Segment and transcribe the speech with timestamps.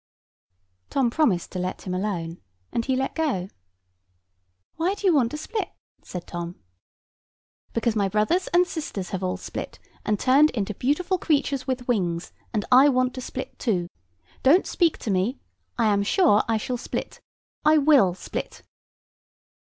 [0.89, 2.39] Tom promised to let him alone,
[2.71, 3.49] and he let go.
[4.77, 5.69] "Why do you want to split?"
[6.01, 6.55] said Tom.
[7.73, 12.33] "Because my brothers and sisters have all split, and turned into beautiful creatures with wings;
[12.51, 13.89] and I want to split too.
[14.41, 15.39] Don't speak to me.
[15.77, 17.19] I am sure I shall split.
[17.63, 18.63] I will split!"